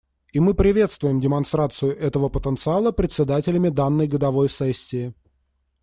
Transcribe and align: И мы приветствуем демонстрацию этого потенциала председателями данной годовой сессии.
И 0.33 0.39
мы 0.39 0.55
приветствуем 0.55 1.19
демонстрацию 1.19 1.95
этого 1.95 2.27
потенциала 2.29 2.91
председателями 2.91 3.69
данной 3.69 4.07
годовой 4.07 4.49
сессии. 4.49 5.13